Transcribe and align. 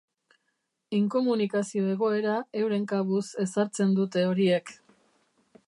Inkomunikazio 0.99 1.91
egoera 1.91 2.37
euren 2.63 2.89
kabuz 2.93 3.23
ezartzen 3.47 3.95
dute 4.01 4.25
horiek. 4.31 4.77